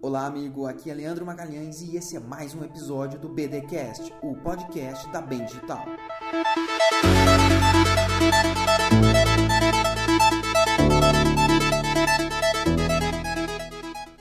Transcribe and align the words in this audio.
Olá, 0.00 0.26
amigo. 0.26 0.66
Aqui 0.66 0.90
é 0.90 0.94
Leandro 0.94 1.24
Magalhães 1.24 1.80
e 1.80 1.96
esse 1.96 2.16
é 2.16 2.20
mais 2.20 2.54
um 2.54 2.62
episódio 2.62 3.18
do 3.18 3.30
BDcast, 3.30 4.12
o 4.22 4.36
podcast 4.36 5.10
da 5.10 5.22
Bem 5.22 5.44
Digital. 5.44 5.86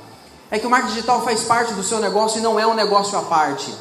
é 0.49 0.57
que 0.57 0.65
o 0.65 0.69
marketing 0.69 0.95
digital 0.95 1.23
faz 1.23 1.43
parte 1.43 1.73
do 1.75 1.83
seu 1.83 1.99
negócio 1.99 2.39
e 2.39 2.41
não 2.41 2.59
é 2.59 2.65
um 2.65 2.73
negócio 2.73 3.15
à 3.15 3.21
parte. 3.21 3.71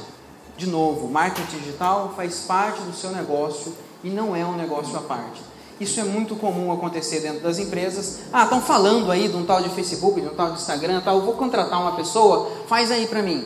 De 0.54 0.66
novo, 0.66 1.08
marketing 1.08 1.56
digital 1.56 2.12
faz 2.14 2.40
parte 2.40 2.82
do 2.82 2.92
seu 2.95 3.10
negócio 3.12 3.74
e 4.02 4.10
não 4.10 4.36
é 4.36 4.45
um 4.45 4.56
negócio 4.56 4.95
à 4.95 5.01
parte. 5.01 5.42
Isso 5.80 5.98
é 5.98 6.04
muito 6.04 6.36
comum 6.36 6.70
acontecer 6.70 7.20
dentro 7.20 7.40
das 7.40 7.59
empresas. 7.59 8.18
Ah, 8.30 8.45
estão 8.45 8.60
falando 8.60 9.10
aí 9.10 9.26
de 9.26 9.36
um 9.36 9.46
tal 9.46 9.62
de 9.62 9.70
Facebook, 9.70 10.20
de 10.20 10.26
um 10.26 10.34
tal 10.34 10.52
de 10.52 10.58
Instagram, 10.60 11.01
tal. 11.01 11.16
Eu 11.16 11.24
vou 11.24 11.34
contratar 11.34 11.80
uma 11.80 11.96
pessoa, 11.96 12.51
faz 12.68 12.90
aí 12.90 13.06
para 13.06 13.23
mim. 13.23 13.42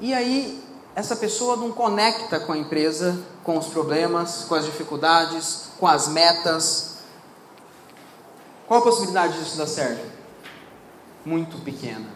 E 0.00 0.14
aí 0.14 0.64
essa 0.94 1.14
pessoa 1.14 1.56
não 1.56 1.70
conecta 1.70 2.40
com 2.40 2.52
a 2.52 2.56
empresa, 2.56 3.18
com 3.44 3.58
os 3.58 3.66
problemas, 3.66 4.46
com 4.48 4.54
as 4.54 4.64
dificuldades, 4.64 5.64
com 5.78 5.86
as 5.86 6.08
metas. 6.08 6.95
Qual 8.66 8.80
a 8.80 8.82
possibilidade 8.82 9.38
disso 9.38 9.56
dar 9.56 9.66
certo? 9.66 10.04
Muito 11.24 11.58
pequena. 11.58 12.06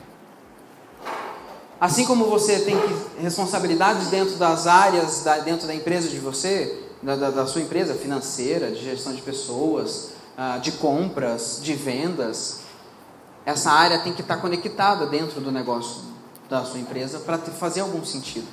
Assim 1.80 2.04
como 2.04 2.26
você 2.26 2.60
tem 2.60 2.76
responsabilidades 3.22 4.08
dentro 4.08 4.36
das 4.36 4.66
áreas, 4.66 5.22
da, 5.22 5.38
dentro 5.38 5.66
da 5.66 5.74
empresa 5.74 6.08
de 6.08 6.18
você, 6.18 6.84
da, 7.02 7.16
da, 7.16 7.30
da, 7.30 7.46
sua 7.46 7.62
empresa 7.62 7.94
financeira, 7.94 8.70
de 8.70 8.84
gestão 8.84 9.14
de 9.14 9.22
pessoas, 9.22 10.10
ah, 10.36 10.58
de 10.58 10.72
compras, 10.72 11.60
de 11.62 11.72
vendas, 11.72 12.60
essa 13.46 13.70
área 13.70 14.00
tem 14.00 14.12
que 14.12 14.20
estar 14.20 14.36
conectada 14.36 15.06
dentro 15.06 15.40
do 15.40 15.50
negócio 15.50 16.02
da 16.48 16.64
sua 16.64 16.80
empresa 16.80 17.20
para 17.20 17.38
fazer 17.38 17.80
algum 17.80 18.04
sentido. 18.04 18.46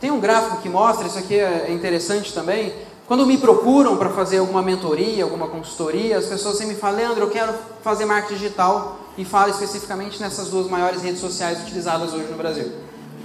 Tem 0.00 0.10
um 0.10 0.20
gráfico 0.20 0.58
que 0.58 0.68
mostra, 0.68 1.06
isso 1.06 1.18
aqui 1.18 1.34
é 1.34 1.72
interessante 1.72 2.32
também. 2.32 2.74
Quando 3.06 3.26
me 3.26 3.36
procuram 3.36 3.98
para 3.98 4.10
fazer 4.10 4.38
alguma 4.38 4.62
mentoria, 4.62 5.24
alguma 5.24 5.46
consultoria, 5.48 6.16
as 6.16 6.24
pessoas 6.24 6.56
sempre 6.56 6.74
me 6.74 6.80
falam, 6.80 6.96
Leandro, 6.96 7.24
eu 7.24 7.30
quero 7.30 7.52
fazer 7.82 8.06
marketing 8.06 8.34
digital 8.34 8.98
e 9.18 9.24
fala 9.24 9.50
especificamente 9.50 10.18
nessas 10.20 10.48
duas 10.48 10.68
maiores 10.68 11.02
redes 11.02 11.20
sociais 11.20 11.60
utilizadas 11.62 12.14
hoje 12.14 12.30
no 12.30 12.36
Brasil, 12.38 12.72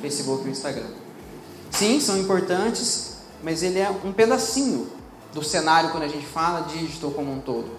Facebook 0.02 0.46
e 0.46 0.52
Instagram. 0.52 0.88
Sim, 1.72 2.00
são 2.02 2.18
importantes, 2.18 3.20
mas 3.42 3.64
ele 3.64 3.80
é 3.80 3.90
um 4.04 4.12
pedacinho 4.12 4.88
do 5.34 5.42
cenário 5.42 5.92
quando 5.92 6.04
a 6.04 6.08
gente 6.08 6.26
fala 6.26 6.62
digital 6.62 7.12
como 7.12 7.32
um 7.32 7.40
todo. 7.40 7.70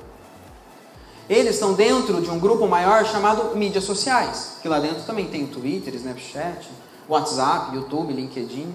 Eles 1.29 1.55
estão 1.55 1.75
dentro 1.75 2.21
de 2.23 2.31
um 2.31 2.39
grupo 2.39 2.67
maior 2.67 3.05
chamado 3.05 3.55
mídias 3.57 3.85
sociais, 3.85 4.55
que 4.63 4.69
lá 4.69 4.81
dentro 4.81 5.03
também 5.03 5.27
tem 5.27 5.47
Twitter, 5.47 5.95
Snapchat, 5.95 6.69
WhatsApp, 7.09 7.77
YouTube, 7.77 8.13
LinkedIn. 8.13 8.75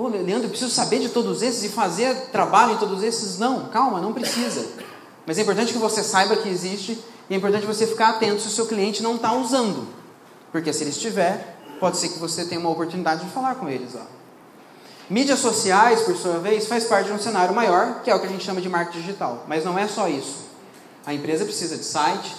Pô, 0.00 0.08
Leandro, 0.08 0.44
eu 0.44 0.48
preciso 0.48 0.70
saber 0.70 0.98
de 0.98 1.10
todos 1.10 1.42
esses 1.42 1.62
e 1.62 1.68
fazer 1.68 2.30
trabalho 2.32 2.72
em 2.72 2.78
todos 2.78 3.02
esses? 3.02 3.38
Não, 3.38 3.66
calma, 3.66 4.00
não 4.00 4.14
precisa. 4.14 4.66
Mas 5.26 5.36
é 5.36 5.42
importante 5.42 5.74
que 5.74 5.78
você 5.78 6.02
saiba 6.02 6.36
que 6.36 6.48
existe 6.48 6.98
e 7.28 7.34
é 7.34 7.36
importante 7.36 7.66
você 7.66 7.86
ficar 7.86 8.08
atento 8.08 8.40
se 8.40 8.48
o 8.48 8.50
seu 8.50 8.64
cliente 8.64 9.02
não 9.02 9.16
está 9.16 9.34
usando. 9.34 9.86
Porque 10.50 10.72
se 10.72 10.84
ele 10.84 10.88
estiver, 10.88 11.54
pode 11.78 11.98
ser 11.98 12.08
que 12.08 12.18
você 12.18 12.46
tenha 12.46 12.58
uma 12.58 12.70
oportunidade 12.70 13.26
de 13.26 13.30
falar 13.30 13.56
com 13.56 13.68
eles. 13.68 13.90
Ó. 13.94 14.00
Mídias 15.10 15.38
sociais, 15.38 16.00
por 16.00 16.16
sua 16.16 16.38
vez, 16.38 16.66
faz 16.66 16.84
parte 16.84 17.08
de 17.08 17.12
um 17.12 17.18
cenário 17.18 17.54
maior, 17.54 18.00
que 18.02 18.10
é 18.10 18.14
o 18.14 18.20
que 18.20 18.26
a 18.26 18.30
gente 18.30 18.42
chama 18.42 18.62
de 18.62 18.70
marketing 18.70 19.02
digital. 19.02 19.44
Mas 19.46 19.66
não 19.66 19.78
é 19.78 19.86
só 19.86 20.08
isso. 20.08 20.46
A 21.04 21.12
empresa 21.12 21.44
precisa 21.44 21.76
de 21.76 21.84
site, 21.84 22.34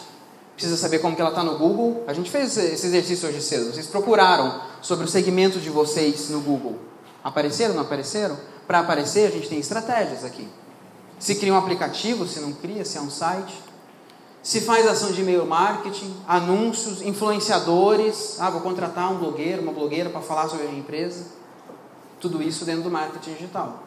precisa 0.56 0.76
saber 0.78 0.98
como 0.98 1.16
que 1.16 1.22
ela 1.22 1.30
está 1.30 1.44
no 1.44 1.60
Google. 1.60 2.06
A 2.08 2.14
gente 2.14 2.32
fez 2.32 2.58
esse 2.58 2.88
exercício 2.88 3.30
hoje 3.30 3.40
cedo. 3.40 3.72
Vocês 3.72 3.86
procuraram 3.86 4.64
sobre 4.82 5.06
o 5.06 5.08
segmento 5.08 5.60
de 5.60 5.70
vocês 5.70 6.28
no 6.32 6.42
Google. 6.42 6.90
Apareceram, 7.24 7.76
não 7.76 7.82
apareceram? 7.82 8.38
Para 8.68 8.80
aparecer, 8.80 9.28
a 9.28 9.32
gente 9.32 9.50
tem 9.50 9.60
estratégias 9.60 10.24
aqui. 10.24 10.48
Se 11.20 11.36
cria 11.36 11.54
um 11.54 11.58
aplicativo, 11.58 12.28
se 12.28 12.40
não 12.40 12.52
cria, 12.52 12.84
se 12.84 12.98
é 12.98 13.02
um 13.02 13.10
site. 13.10 13.54
Se 14.42 14.62
faz 14.62 14.88
ação 14.88 15.12
de 15.12 15.22
e-mail 15.22 15.46
marketing, 15.46 16.16
anúncios, 16.28 17.02
influenciadores. 17.02 18.38
Ah, 18.40 18.50
vou 18.50 18.62
contratar 18.62 19.12
um 19.12 19.18
blogueiro, 19.18 19.62
uma 19.62 19.72
blogueira 19.72 20.10
para 20.10 20.22
falar 20.22 20.48
sobre 20.48 20.66
a 20.66 20.70
minha 20.70 20.80
empresa. 20.80 21.26
Tudo 22.20 22.42
isso 22.42 22.66
dentro 22.66 22.84
do 22.84 22.90
marketing 22.90 23.34
digital. 23.34 23.84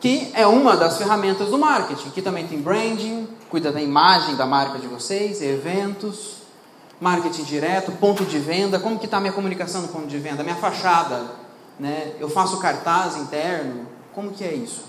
Que 0.00 0.30
é 0.34 0.46
uma 0.46 0.76
das 0.76 0.96
ferramentas 0.96 1.50
do 1.50 1.58
marketing. 1.58 2.10
Que 2.10 2.22
também 2.22 2.46
tem 2.46 2.58
branding, 2.60 3.28
cuida 3.50 3.70
da 3.70 3.82
imagem 3.82 4.34
da 4.34 4.46
marca 4.46 4.78
de 4.78 4.86
vocês, 4.86 5.42
eventos, 5.42 6.38
marketing 6.98 7.42
direto, 7.42 7.92
ponto 7.92 8.24
de 8.24 8.38
venda. 8.38 8.78
Como 8.80 8.98
que 8.98 9.04
está 9.04 9.18
a 9.18 9.20
minha 9.20 9.32
comunicação 9.32 9.82
no 9.82 9.88
ponto 9.88 10.06
de 10.06 10.18
venda? 10.18 10.42
Minha 10.42 10.56
fachada, 10.56 11.41
né? 11.82 12.14
Eu 12.20 12.30
faço 12.30 12.58
cartaz 12.58 13.16
interno, 13.16 13.88
como 14.14 14.30
que 14.30 14.44
é 14.44 14.54
isso? 14.54 14.84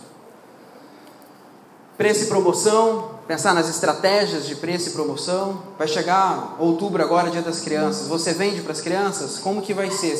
Preço 1.97 2.25
e 2.25 2.27
promoção, 2.27 3.19
pensar 3.27 3.55
nas 3.55 3.67
estratégias 3.67 4.45
de 4.45 4.55
preço 4.55 4.89
e 4.89 4.91
promoção. 4.91 5.63
Vai 5.75 5.87
chegar 5.87 6.55
outubro 6.59 7.01
agora, 7.01 7.31
dia 7.31 7.41
das 7.41 7.61
crianças. 7.61 8.07
Você 8.07 8.33
vende 8.33 8.61
para 8.61 8.73
as 8.73 8.81
crianças? 8.81 9.39
Como 9.39 9.63
que 9.63 9.73
vai 9.73 9.89
ser? 9.89 10.13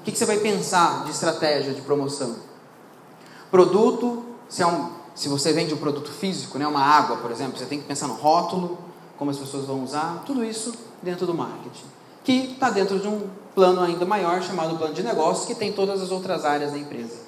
O 0.00 0.02
que, 0.02 0.12
que 0.12 0.16
você 0.16 0.24
vai 0.24 0.38
pensar 0.38 1.04
de 1.04 1.10
estratégia 1.10 1.74
de 1.74 1.82
promoção? 1.82 2.36
Produto, 3.50 4.24
se, 4.48 4.62
é 4.62 4.66
um, 4.66 4.90
se 5.14 5.28
você 5.28 5.52
vende 5.52 5.74
um 5.74 5.78
produto 5.78 6.10
físico, 6.10 6.58
né, 6.58 6.66
uma 6.66 6.82
água, 6.82 7.18
por 7.18 7.30
exemplo, 7.30 7.58
você 7.58 7.66
tem 7.66 7.80
que 7.80 7.86
pensar 7.86 8.06
no 8.06 8.14
rótulo, 8.14 8.78
como 9.18 9.30
as 9.30 9.36
pessoas 9.36 9.66
vão 9.66 9.84
usar, 9.84 10.22
tudo 10.24 10.42
isso 10.42 10.72
dentro 11.02 11.26
do 11.26 11.34
marketing 11.34 11.97
que 12.28 12.52
está 12.52 12.68
dentro 12.68 12.98
de 12.98 13.08
um 13.08 13.26
plano 13.54 13.80
ainda 13.80 14.04
maior 14.04 14.42
chamado 14.42 14.76
plano 14.76 14.92
de 14.92 15.02
negócios, 15.02 15.46
que 15.46 15.54
tem 15.54 15.72
todas 15.72 16.02
as 16.02 16.10
outras 16.10 16.44
áreas 16.44 16.72
da 16.72 16.76
empresa. 16.76 17.20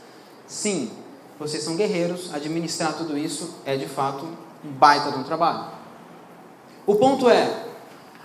Sim, 0.46 0.90
vocês 1.38 1.62
são 1.62 1.74
guerreiros, 1.74 2.28
administrar 2.34 2.92
tudo 2.92 3.16
isso 3.16 3.54
é 3.64 3.78
de 3.78 3.88
fato 3.88 4.26
um 4.62 4.70
baita 4.70 5.10
de 5.10 5.18
um 5.18 5.22
trabalho. 5.22 5.68
O 6.86 6.96
ponto 6.96 7.30
é, 7.30 7.64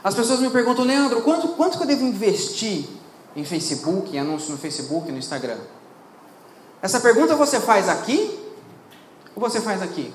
as 0.04 0.14
pessoas 0.14 0.42
me 0.42 0.50
perguntam, 0.50 0.84
Leandro, 0.84 1.22
quanto, 1.22 1.48
quanto 1.48 1.78
que 1.78 1.84
eu 1.86 1.88
devo 1.88 2.04
investir 2.04 2.90
em 3.38 3.46
Facebook, 3.46 4.14
em 4.14 4.20
anúncio 4.20 4.52
no 4.52 4.58
Facebook, 4.58 5.10
no 5.10 5.18
Instagram? 5.18 5.60
Essa 6.82 7.00
pergunta 7.00 7.38
você 7.38 7.62
faz 7.62 7.88
aqui 7.88 8.38
ou 9.34 9.42
você 9.42 9.62
faz 9.62 9.82
aqui? 9.82 10.14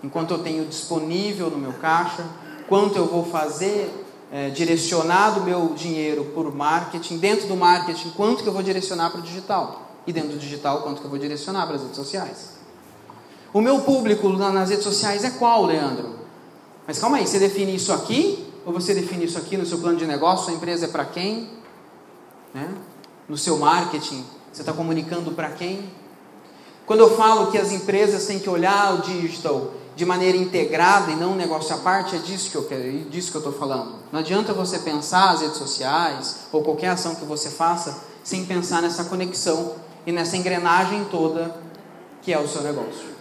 Enquanto 0.00 0.34
eu 0.34 0.38
tenho 0.44 0.64
disponível 0.64 1.50
no 1.50 1.58
meu 1.58 1.72
caixa, 1.72 2.24
quanto 2.68 2.96
eu 2.96 3.06
vou 3.06 3.24
fazer 3.24 4.01
é, 4.32 4.48
direcionado 4.48 5.40
o 5.40 5.44
meu 5.44 5.74
dinheiro 5.76 6.24
por 6.34 6.52
marketing, 6.54 7.18
dentro 7.18 7.46
do 7.46 7.54
marketing, 7.54 8.10
quanto 8.16 8.42
que 8.42 8.48
eu 8.48 8.52
vou 8.52 8.62
direcionar 8.62 9.10
para 9.10 9.20
o 9.20 9.22
digital? 9.22 9.90
E 10.06 10.12
dentro 10.12 10.30
do 10.30 10.38
digital, 10.38 10.80
quanto 10.80 11.00
que 11.00 11.04
eu 11.04 11.10
vou 11.10 11.18
direcionar 11.18 11.66
para 11.66 11.76
as 11.76 11.82
redes 11.82 11.96
sociais? 11.96 12.52
O 13.52 13.60
meu 13.60 13.80
público 13.80 14.26
nas 14.30 14.70
redes 14.70 14.84
sociais 14.84 15.22
é 15.22 15.30
qual, 15.30 15.66
Leandro? 15.66 16.14
Mas 16.86 16.98
calma 16.98 17.18
aí, 17.18 17.26
você 17.26 17.38
define 17.38 17.74
isso 17.74 17.92
aqui? 17.92 18.50
Ou 18.64 18.72
você 18.72 18.94
define 18.94 19.26
isso 19.26 19.36
aqui 19.36 19.58
no 19.58 19.66
seu 19.66 19.78
plano 19.78 19.98
de 19.98 20.06
negócio? 20.06 20.46
Sua 20.46 20.54
empresa 20.54 20.86
é 20.86 20.88
para 20.88 21.04
quem? 21.04 21.50
Né? 22.54 22.68
No 23.28 23.36
seu 23.36 23.58
marketing, 23.58 24.24
você 24.50 24.62
está 24.62 24.72
comunicando 24.72 25.32
para 25.32 25.50
quem? 25.50 25.90
Quando 26.86 27.00
eu 27.00 27.14
falo 27.14 27.50
que 27.50 27.58
as 27.58 27.70
empresas 27.70 28.26
têm 28.26 28.38
que 28.38 28.48
olhar 28.48 28.94
o 28.94 29.02
digital 29.02 29.72
de 29.94 30.04
maneira 30.04 30.36
integrada 30.36 31.10
e 31.10 31.16
não 31.16 31.32
um 31.32 31.36
negócio 31.36 31.74
à 31.74 31.78
parte, 31.78 32.16
é 32.16 32.18
disso 32.18 32.50
que 32.50 32.56
eu 32.56 32.64
quero, 32.64 32.82
é 32.82 32.90
disso 33.10 33.30
que 33.30 33.36
eu 33.36 33.40
estou 33.40 33.52
falando. 33.52 33.96
Não 34.10 34.20
adianta 34.20 34.52
você 34.52 34.78
pensar 34.78 35.30
as 35.30 35.42
redes 35.42 35.58
sociais 35.58 36.36
ou 36.50 36.62
qualquer 36.62 36.88
ação 36.88 37.14
que 37.14 37.24
você 37.24 37.50
faça 37.50 38.02
sem 38.24 38.44
pensar 38.44 38.80
nessa 38.80 39.04
conexão 39.04 39.74
e 40.06 40.12
nessa 40.12 40.36
engrenagem 40.36 41.04
toda 41.10 41.54
que 42.22 42.32
é 42.32 42.38
o 42.38 42.48
seu 42.48 42.62
negócio. 42.62 43.11